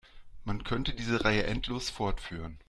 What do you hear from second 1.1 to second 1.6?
Reihe